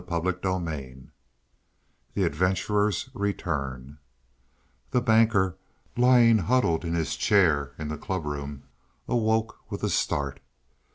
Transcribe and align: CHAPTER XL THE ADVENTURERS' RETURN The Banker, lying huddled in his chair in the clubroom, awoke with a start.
CHAPTER 0.09 0.31
XL 0.31 0.57
THE 2.15 2.23
ADVENTURERS' 2.23 3.11
RETURN 3.13 3.99
The 4.89 4.99
Banker, 4.99 5.57
lying 5.95 6.39
huddled 6.39 6.83
in 6.83 6.95
his 6.95 7.15
chair 7.15 7.75
in 7.77 7.89
the 7.89 7.99
clubroom, 7.99 8.63
awoke 9.07 9.59
with 9.69 9.83
a 9.83 9.89
start. 9.89 10.39